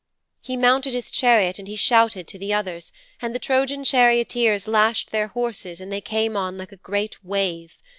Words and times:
'He 0.41 0.57
mounted 0.57 0.95
his 0.95 1.11
chariot 1.11 1.59
and 1.59 1.67
he 1.67 1.75
shouted 1.75 2.27
to 2.27 2.39
the 2.39 2.51
others, 2.51 2.91
and 3.21 3.35
the 3.35 3.37
Trojan 3.37 3.83
charioteers 3.83 4.67
lashed 4.67 5.11
their 5.11 5.27
horses 5.27 5.79
and 5.79 5.93
they 5.93 6.01
came 6.01 6.35
on 6.35 6.57
like 6.57 6.71
a 6.71 6.77
great 6.77 7.23
wave. 7.23 7.77